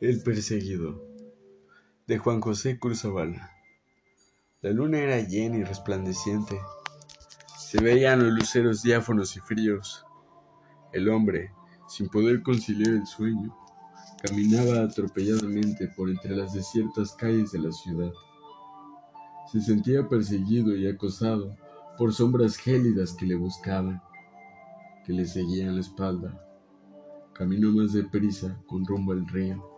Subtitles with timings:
[0.00, 0.98] El perseguido
[2.06, 3.36] de Juan José Cruzabal.
[4.62, 6.58] La luna era llena y resplandeciente.
[7.58, 10.06] Se veían los luceros diáfonos y fríos.
[10.94, 11.52] El hombre,
[11.86, 13.54] sin poder conciliar el sueño,
[14.22, 18.12] caminaba atropelladamente por entre las desiertas calles de la ciudad.
[19.52, 21.54] Se sentía perseguido y acosado
[21.98, 24.00] por sombras gélidas que le buscaban,
[25.04, 26.42] que le seguían la espalda.
[27.34, 29.69] Caminó más deprisa con rumbo al río.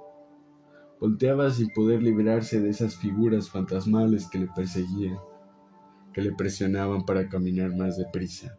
[1.02, 5.18] Volteaba sin poder librarse de esas figuras fantasmales que le perseguían,
[6.12, 8.56] que le presionaban para caminar más deprisa.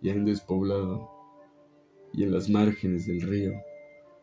[0.00, 1.10] Ya en despoblado
[2.14, 3.52] y en las márgenes del río,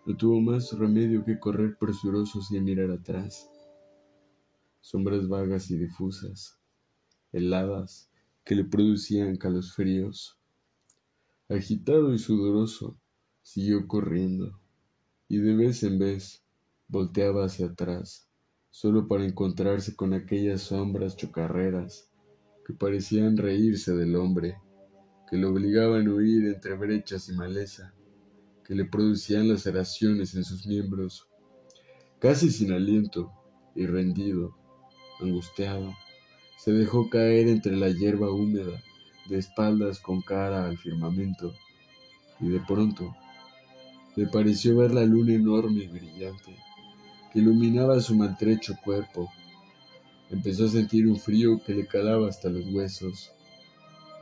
[0.08, 3.48] no tuvo más remedio que correr presuroso sin mirar atrás.
[4.82, 6.58] Sombras vagas y difusas,
[7.32, 8.10] heladas,
[8.44, 10.40] que le producían calosfríos.
[11.48, 12.98] Agitado y sudoroso,
[13.44, 14.60] siguió corriendo,
[15.28, 16.43] y de vez en vez
[16.94, 18.30] volteaba hacia atrás,
[18.70, 22.12] solo para encontrarse con aquellas sombras chocarreras
[22.68, 24.58] que parecían reírse del hombre,
[25.28, 27.96] que le obligaban a huir entre brechas y maleza,
[28.64, 31.28] que le producían laceraciones en sus miembros.
[32.20, 33.34] Casi sin aliento
[33.76, 34.56] y rendido,
[35.20, 35.92] angustiado,
[36.60, 38.80] se dejó caer entre la hierba húmeda,
[39.30, 41.54] de espaldas con cara al firmamento,
[42.40, 43.16] y de pronto
[44.16, 46.56] le pareció ver la luna enorme y brillante
[47.34, 49.32] iluminaba su maltrecho cuerpo.
[50.30, 53.32] Empezó a sentir un frío que le calaba hasta los huesos.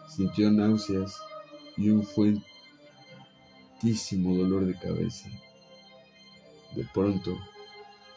[0.07, 1.19] Sintió náuseas
[1.77, 5.29] y un fuertísimo dolor de cabeza.
[6.75, 7.37] De pronto,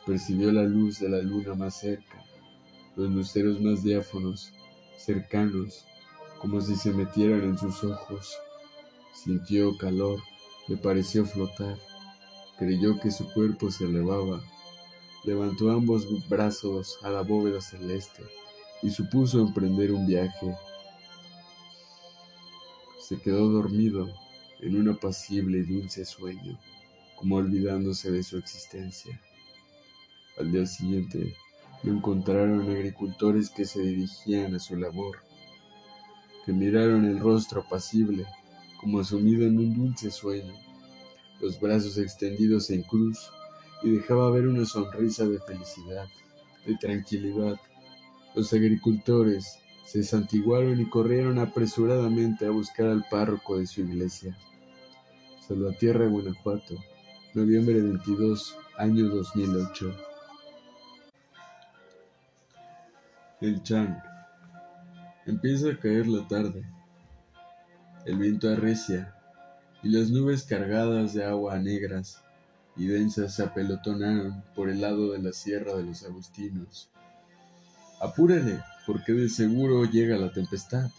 [0.07, 2.25] percibió la luz de la luna más cerca,
[2.97, 4.53] los luceros más diáfonos,
[4.97, 5.85] cercanos,
[6.41, 8.37] como si se metieran en sus ojos.
[9.13, 10.21] Sintió calor,
[10.69, 11.77] le pareció flotar,
[12.59, 14.43] creyó que su cuerpo se elevaba
[15.25, 18.23] levantó ambos brazos a la bóveda celeste
[18.83, 20.55] y supuso emprender un viaje.
[23.01, 24.09] Se quedó dormido
[24.61, 26.59] en un apacible y dulce sueño,
[27.17, 29.21] como olvidándose de su existencia.
[30.39, 31.35] Al día siguiente
[31.83, 35.19] lo encontraron agricultores que se dirigían a su labor,
[36.45, 38.27] que miraron el rostro apacible,
[38.81, 40.55] como sumido en un dulce sueño,
[41.41, 43.31] los brazos extendidos en cruz
[43.83, 46.07] y dejaba ver una sonrisa de felicidad,
[46.67, 47.57] de tranquilidad.
[48.35, 54.37] Los agricultores se santiguaron y corrieron apresuradamente a buscar al párroco de su iglesia.
[55.47, 56.75] Salvatierra, Guanajuato,
[57.35, 59.95] noviembre 22, año 2008.
[63.41, 64.03] El Chan.
[65.27, 66.65] Empieza a caer la tarde.
[68.07, 69.15] El viento arrecia
[69.83, 72.25] y las nubes cargadas de agua negras
[72.77, 76.89] y densas se apelotonaron por el lado de la sierra de los Agustinos.
[78.01, 80.91] Apúrele, porque de seguro llega la tempestad.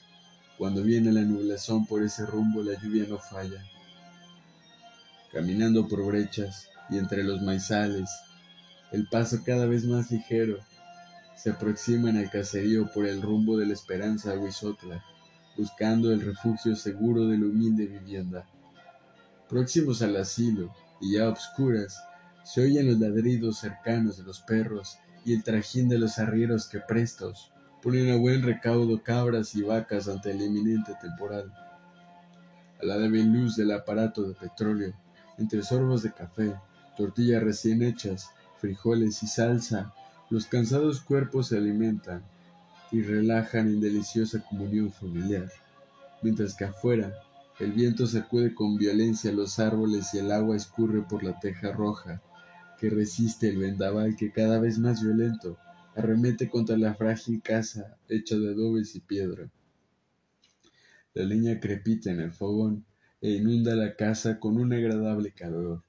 [0.57, 3.61] Cuando viene la nublazón por ese rumbo la lluvia no falla.
[5.31, 8.09] Caminando por brechas y entre los maizales,
[8.91, 10.59] el paso cada vez más ligero,
[11.35, 15.03] se aproximan al caserío por el rumbo de la esperanza a Huizotla,
[15.57, 18.47] buscando el refugio seguro de la humilde vivienda.
[19.49, 20.73] Próximos al asilo,
[21.05, 22.03] y ya obscuras,
[22.43, 26.79] se oyen los ladridos cercanos de los perros y el trajín de los arrieros que
[26.79, 27.51] prestos
[27.83, 31.53] ponen a buen recaudo cabras y vacas ante el inminente temporal.
[32.81, 34.93] A la débil luz del aparato de petróleo,
[35.37, 36.55] entre sorbos de café,
[36.97, 39.93] tortillas recién hechas, frijoles y salsa,
[40.31, 42.23] los cansados cuerpos se alimentan
[42.91, 45.51] y relajan en deliciosa comunión familiar,
[46.23, 47.13] mientras que afuera
[47.59, 52.21] el viento sacude con violencia los árboles y el agua escurre por la teja roja,
[52.77, 55.57] que resiste el vendaval que cada vez más violento
[55.95, 59.49] arremete contra la frágil casa hecha de adobes y piedra.
[61.13, 62.85] La leña crepita en el fogón
[63.21, 65.81] e inunda la casa con un agradable calor.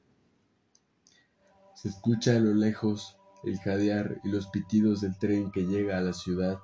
[1.75, 6.01] Se escucha a lo lejos el jadear y los pitidos del tren que llega a
[6.01, 6.59] la ciudad.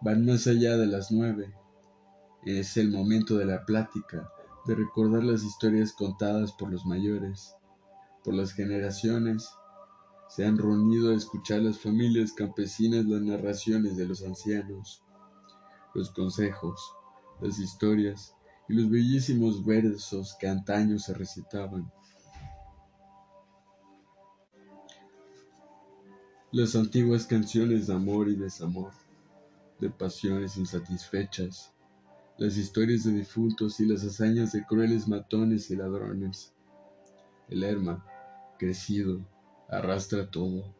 [0.00, 1.54] Van más allá de las nueve
[2.46, 4.30] es el momento de la plática,
[4.66, 7.56] de recordar las historias contadas por los mayores,
[8.22, 9.50] por las generaciones.
[10.28, 15.02] Se han reunido a escuchar las familias campesinas las narraciones de los ancianos,
[15.92, 16.80] los consejos,
[17.40, 18.36] las historias
[18.68, 21.90] y los bellísimos versos que antaño se recitaban.
[26.52, 28.92] Las antiguas canciones de amor y desamor,
[29.80, 31.72] de pasiones insatisfechas,
[32.38, 36.52] las historias de difuntos y las hazañas de crueles matones y ladrones.
[37.48, 38.04] El Herma,
[38.58, 39.26] crecido,
[39.70, 40.74] arrastra todo,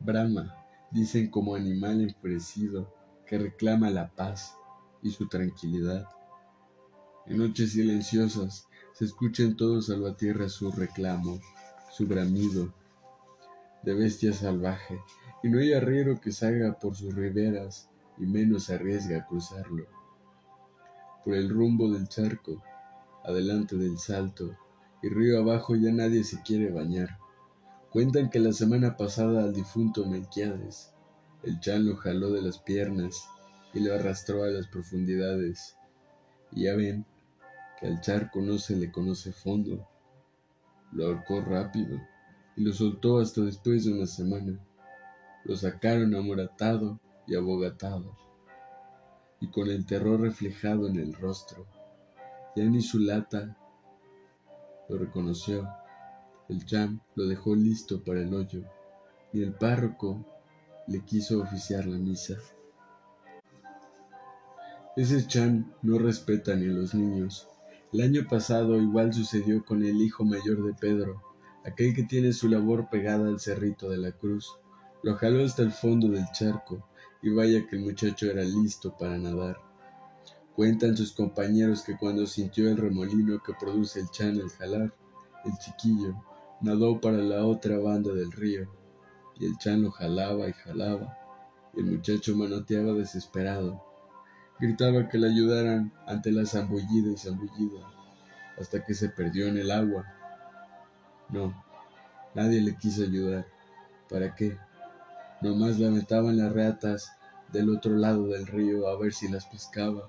[0.00, 0.54] brama,
[0.90, 2.92] dicen como animal enfurecido
[3.26, 4.54] que reclama la paz
[5.02, 6.06] y su tranquilidad.
[7.26, 11.40] En noches silenciosas se escucha en todo Salvatierra su reclamo,
[11.90, 12.72] su bramido
[13.82, 15.00] de bestia salvaje,
[15.42, 17.88] y no hay arriero que salga por sus riberas
[18.18, 19.97] y menos arriesga a cruzarlo.
[21.28, 22.62] Por el rumbo del charco,
[23.22, 24.56] adelante del salto,
[25.02, 27.18] y río abajo ya nadie se quiere bañar.
[27.90, 30.94] Cuentan que la semana pasada al difunto Melquiades,
[31.42, 33.28] el chan lo jaló de las piernas
[33.74, 35.76] y lo arrastró a las profundidades.
[36.50, 37.04] Y ya ven
[37.78, 39.86] que al charco no se le conoce fondo.
[40.92, 42.00] Lo ahorcó rápido
[42.56, 44.58] y lo soltó hasta después de una semana.
[45.44, 48.16] Lo sacaron amoratado y abogatado,
[49.40, 51.66] y con el terror reflejado en el rostro.
[52.56, 53.56] Ya ni su lata
[54.88, 55.68] lo reconoció.
[56.48, 58.62] El cham lo dejó listo para el hoyo,
[59.32, 60.24] y el párroco
[60.86, 62.36] le quiso oficiar la misa.
[64.96, 67.46] Ese chan no respeta ni a los niños.
[67.92, 71.22] El año pasado igual sucedió con el hijo mayor de Pedro,
[71.64, 74.58] aquel que tiene su labor pegada al cerrito de la cruz.
[75.02, 76.87] Lo jaló hasta el fondo del charco,
[77.22, 79.58] y vaya que el muchacho era listo para nadar.
[80.54, 84.92] Cuentan sus compañeros que cuando sintió el remolino que produce el chan al jalar,
[85.44, 86.14] el chiquillo
[86.60, 88.68] nadó para la otra banda del río,
[89.38, 91.16] y el chan lo jalaba y jalaba,
[91.74, 93.84] y el muchacho manoteaba desesperado.
[94.58, 97.88] Gritaba que le ayudaran ante la zambullida y zambullida,
[98.58, 100.04] hasta que se perdió en el agua.
[101.28, 101.64] No,
[102.34, 103.46] nadie le quiso ayudar.
[104.08, 104.58] ¿Para qué?
[105.40, 107.12] Nomás lamentaban las ratas
[107.52, 110.08] del otro lado del río a ver si las pescaba,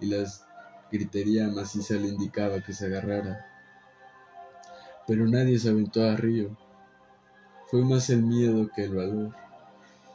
[0.00, 0.46] y las
[0.90, 3.44] gritería maciza le indicaba que se agarrara.
[5.06, 6.56] Pero nadie se aventó al río.
[7.66, 9.34] Fue más el miedo que el valor.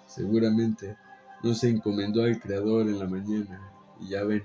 [0.06, 0.98] Seguramente
[1.44, 4.44] no se encomendó al Creador en la mañana, y ya ven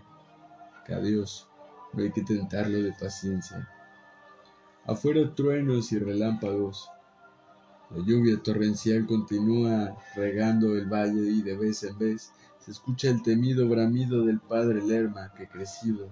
[0.84, 1.48] que a Dios
[1.92, 3.68] no hay que tentarlo de paciencia.
[4.84, 6.90] Afuera truenos y relámpagos,
[7.90, 13.22] la lluvia torrencial continúa regando el valle y de vez en vez se escucha el
[13.22, 16.08] temido bramido del padre Lerma que crecido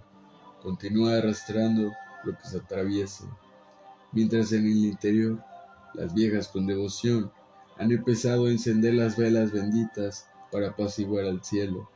[0.63, 1.93] continúa arrastrando
[2.25, 3.25] lo que se atraviese,
[4.13, 5.43] mientras en el interior
[5.95, 7.31] las viejas con devoción
[7.79, 11.89] han empezado a encender las velas benditas para apaciguar al cielo.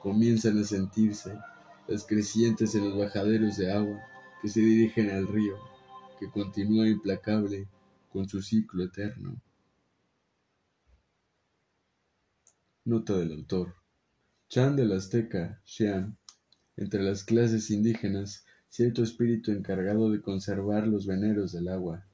[0.00, 1.36] Comienzan a sentirse
[1.88, 4.00] las crecientes en los bajaderos de agua
[4.40, 5.56] que se dirigen al río,
[6.18, 7.66] que continúa implacable
[8.12, 9.40] con su ciclo eterno.
[12.84, 13.74] Nota del autor.
[14.48, 16.18] Chan del Azteca, Xian,
[16.76, 22.06] entre las clases indígenas, cierto espíritu encargado de conservar los veneros del agua.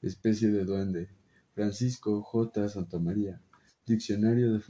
[0.00, 1.08] Especie de duende.
[1.54, 2.68] Francisco J.
[2.68, 3.40] Santamaría.
[3.84, 4.62] Diccionario de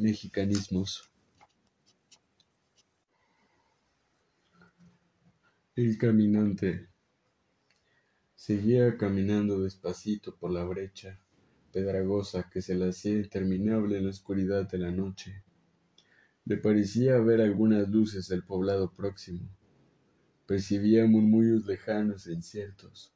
[0.00, 1.08] Mexicanismos.
[5.76, 6.89] El caminante.
[8.40, 11.20] Seguía caminando despacito por la brecha
[11.74, 15.44] pedragosa que se le hacía interminable en la oscuridad de la noche.
[16.46, 19.46] Le parecía ver algunas luces del poblado próximo.
[20.46, 23.12] Percibía murmullos lejanos e inciertos.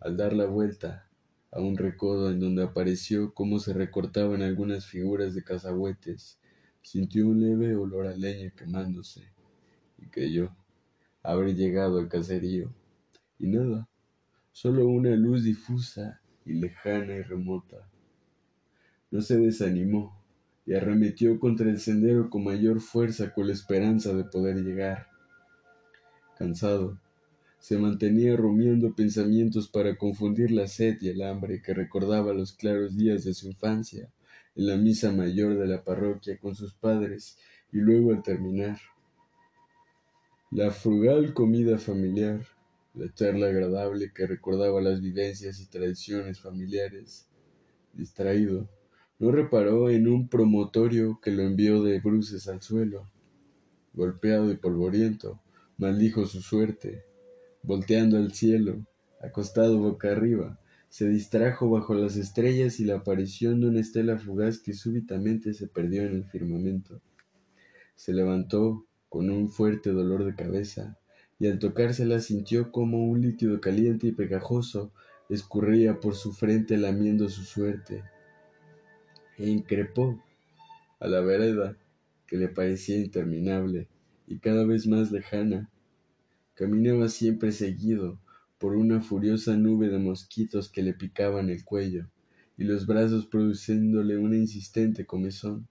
[0.00, 1.08] Al dar la vuelta
[1.52, 6.40] a un recodo en donde apareció cómo se recortaban algunas figuras de cazahuetes,
[6.82, 9.32] sintió un leve olor a leña quemándose
[9.96, 10.56] y creyó
[11.22, 12.74] haber llegado al caserío.
[13.38, 13.88] Y nada,
[14.52, 17.88] solo una luz difusa y lejana y remota.
[19.10, 20.22] No se desanimó
[20.64, 25.08] y arremetió contra el sendero con mayor fuerza con la esperanza de poder llegar.
[26.38, 26.98] Cansado,
[27.58, 32.96] se mantenía rumiando pensamientos para confundir la sed y el hambre que recordaba los claros
[32.96, 34.10] días de su infancia
[34.54, 37.38] en la misa mayor de la parroquia con sus padres
[37.72, 38.78] y luego al terminar.
[40.50, 42.44] La frugal comida familiar,
[42.94, 47.26] la charla agradable que recordaba las vivencias y tradiciones familiares.
[47.94, 48.68] Distraído,
[49.18, 53.10] no reparó en un promotorio que lo envió de bruces al suelo.
[53.94, 55.40] Golpeado y polvoriento,
[55.78, 57.04] maldijo su suerte.
[57.62, 58.84] Volteando al cielo,
[59.20, 60.58] acostado boca arriba,
[60.88, 65.66] se distrajo bajo las estrellas y la aparición de una estela fugaz que súbitamente se
[65.66, 67.00] perdió en el firmamento.
[67.94, 70.98] Se levantó con un fuerte dolor de cabeza,
[71.42, 74.92] y al tocársela sintió como un líquido caliente y pegajoso
[75.28, 78.04] escurría por su frente lamiendo su suerte,
[79.38, 80.22] e increpó
[81.00, 81.76] a la vereda
[82.28, 83.88] que le parecía interminable
[84.28, 85.68] y cada vez más lejana.
[86.54, 88.20] Caminaba siempre seguido
[88.58, 92.06] por una furiosa nube de mosquitos que le picaban el cuello
[92.56, 95.66] y los brazos produciéndole una insistente comezón.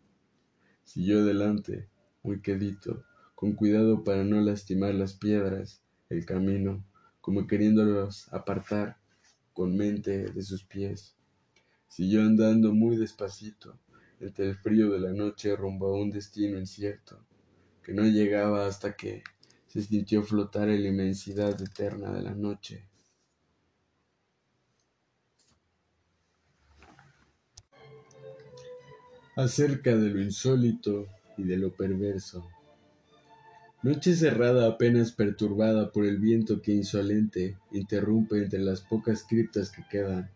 [0.84, 1.88] Siguió adelante,
[2.24, 3.06] muy quedito,
[3.42, 6.86] con cuidado para no lastimar las piedras, el camino,
[7.22, 9.00] como queriéndolos apartar
[9.52, 11.16] con mente de sus pies.
[11.88, 13.80] Siguió andando muy despacito,
[14.20, 17.26] entre el frío de la noche rumbo a un destino incierto,
[17.82, 19.24] que no llegaba hasta que
[19.66, 22.86] se sintió flotar en la inmensidad eterna de la noche.
[29.36, 31.08] Acerca de lo insólito
[31.38, 32.48] y de lo perverso.
[33.84, 39.84] Noche cerrada apenas perturbada por el viento que insolente interrumpe entre las pocas criptas que
[39.90, 40.30] quedan.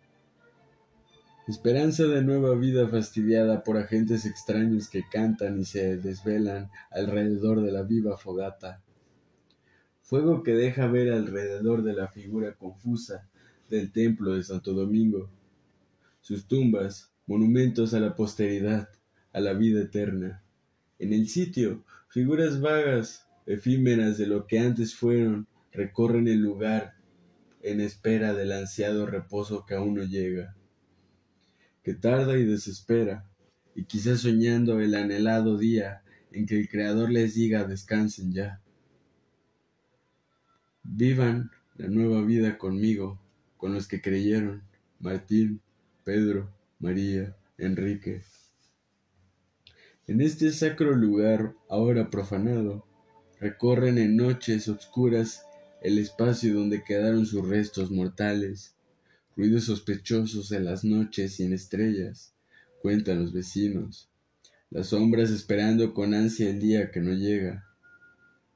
[1.47, 7.71] Esperanza de nueva vida fastidiada por agentes extraños que cantan y se desvelan alrededor de
[7.71, 8.81] la viva fogata.
[10.01, 13.29] Fuego que deja ver alrededor de la figura confusa
[13.69, 15.29] del templo de Santo Domingo.
[16.21, 18.89] Sus tumbas, monumentos a la posteridad,
[19.33, 20.41] a la vida eterna.
[20.97, 26.95] En el sitio, figuras vagas, efímeras de lo que antes fueron, recorren el lugar
[27.61, 30.55] en espera del ansiado reposo que aún no llega,
[31.83, 33.25] que tarda y desespera,
[33.75, 38.61] y quizás soñando el anhelado día en que el Creador les diga descansen ya.
[40.83, 43.19] Vivan la nueva vida conmigo,
[43.57, 44.63] con los que creyeron,
[44.99, 45.61] Martín,
[46.03, 48.21] Pedro, María, Enrique.
[50.07, 52.85] En este sacro lugar, ahora profanado,
[53.45, 55.45] recorren en noches obscuras
[55.83, 58.73] el espacio donde quedaron sus restos mortales.
[59.37, 62.33] Ruidos sospechosos en las noches sin estrellas,
[62.81, 64.09] cuentan los vecinos.
[64.71, 67.67] Las sombras esperando con ansia el día que no llega.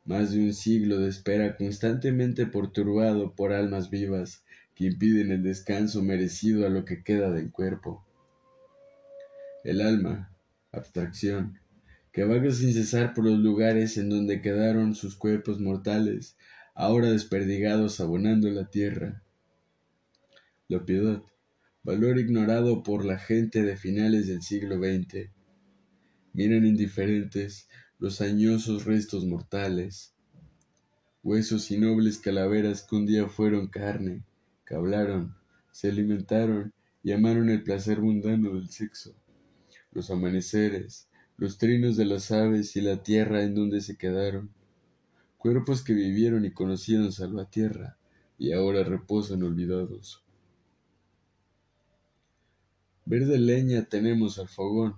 [0.06, 4.44] Más de un siglo de espera constantemente perturbado por almas vivas
[4.74, 8.04] que impiden el descanso merecido a lo que queda del cuerpo.
[9.64, 10.32] El alma,
[10.72, 11.60] abstracción,
[12.26, 16.38] vaga sin cesar por los lugares en donde quedaron sus cuerpos mortales,
[16.74, 19.24] ahora desperdigados abonando la tierra.
[20.68, 21.22] La piedad,
[21.84, 25.30] valor ignorado por la gente de finales del siglo XX.
[26.34, 30.14] Miran indiferentes los añosos restos mortales,
[31.22, 34.24] huesos y nobles calaveras que un día fueron carne,
[34.66, 35.36] que hablaron,
[35.72, 36.74] se alimentaron
[37.04, 39.16] y amaron el placer mundano del sexo,
[39.92, 41.09] los amaneceres,
[41.40, 44.50] los trinos de las aves y la tierra en donde se quedaron,
[45.38, 47.98] cuerpos que vivieron y conocieron Salvatierra
[48.38, 50.22] y ahora reposan olvidados.
[53.06, 54.96] Verde leña tenemos al fogón,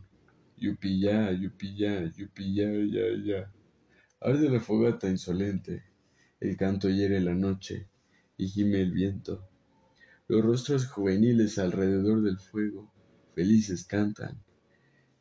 [0.57, 3.51] yupi ya, yupi ya, yupi ya, ya, ya.
[4.19, 5.83] Arde la fogata insolente,
[6.39, 7.87] el canto hiere la noche
[8.35, 9.47] y gime el viento.
[10.27, 12.91] Los rostros juveniles alrededor del fuego,
[13.35, 14.41] felices cantan,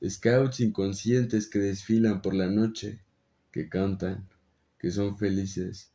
[0.02, 3.00] Scouts inconscientes que desfilan por la noche,
[3.52, 4.28] que cantan,
[4.78, 5.92] que son felices.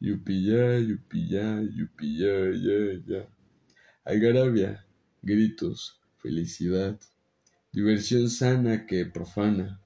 [0.00, 3.28] Yupi ya, yupi ya, yupi ya, ya, ya.
[4.04, 4.86] Algarabia,
[5.22, 6.98] gritos, felicidad,
[7.70, 9.82] diversión sana que profana,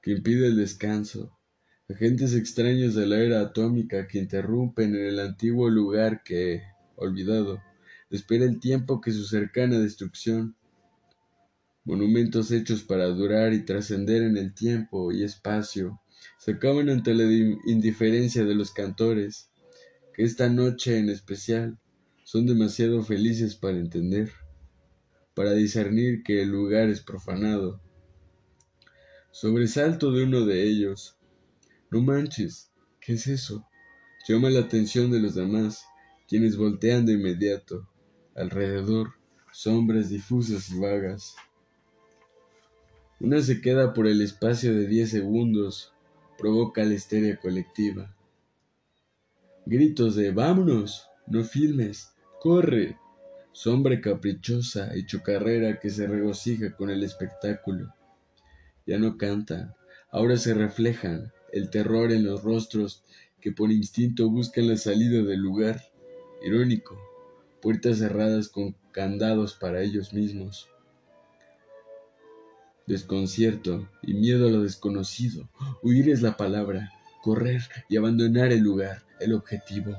[0.00, 1.36] que impide el descanso,
[1.88, 6.62] agentes extraños de la era atómica que interrumpen en el antiguo lugar que,
[6.94, 7.60] olvidado,
[8.10, 10.56] espera el tiempo que su cercana destrucción
[11.84, 16.00] monumentos hechos para durar y trascender en el tiempo y espacio,
[16.38, 17.24] se acaban ante la
[17.66, 19.50] indiferencia de los cantores,
[20.14, 21.78] que esta noche en especial
[22.24, 24.32] son demasiado felices para entender,
[25.34, 27.80] para discernir que el lugar es profanado.
[29.30, 31.16] Sobresalto de uno de ellos.
[31.90, 32.70] No manches,
[33.00, 33.66] ¿qué es eso?
[34.28, 35.84] Llama la atención de los demás,
[36.28, 37.88] quienes voltean de inmediato.
[38.34, 39.14] Alrededor,
[39.52, 41.34] sombras difusas y vagas.
[43.22, 45.92] Una se queda por el espacio de diez segundos,
[46.36, 48.16] provoca la histeria colectiva.
[49.64, 52.98] Gritos de vámonos, no filmes, corre,
[53.52, 57.94] sombra caprichosa y chocarrera que se regocija con el espectáculo.
[58.88, 59.72] Ya no cantan,
[60.10, 63.04] ahora se reflejan el terror en los rostros
[63.40, 65.80] que por instinto buscan la salida del lugar.
[66.44, 66.98] Irónico,
[67.60, 70.71] puertas cerradas con candados para ellos mismos
[72.92, 75.48] desconcierto y miedo a lo desconocido.
[75.82, 79.96] Huir es la palabra, correr y abandonar el lugar, el objetivo.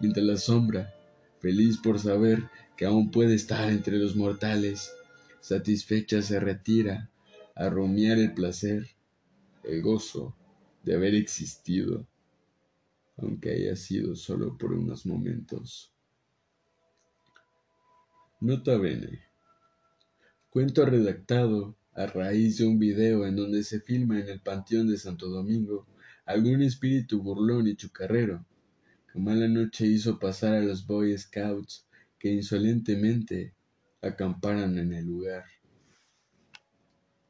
[0.00, 0.94] Mientras la sombra,
[1.40, 4.92] feliz por saber que aún puede estar entre los mortales,
[5.40, 7.10] satisfecha se retira
[7.54, 8.88] a rumiar el placer,
[9.62, 10.34] el gozo
[10.84, 12.06] de haber existido.
[13.18, 15.90] aunque haya sido solo por unos momentos.
[18.40, 19.22] Nota bene.
[20.50, 24.98] Cuento redactado a raíz de un video en donde se filma en el Panteón de
[24.98, 25.86] Santo Domingo
[26.26, 28.44] algún espíritu burlón y chucarrero
[29.10, 31.86] que mala noche hizo pasar a los Boy Scouts
[32.18, 33.54] que insolentemente
[34.02, 35.44] acamparan en el lugar.